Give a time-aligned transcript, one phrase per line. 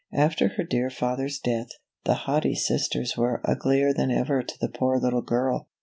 [0.15, 1.69] After her dear father's death,
[2.05, 5.67] the haughty sisters were uglier than ever to the poor little girl.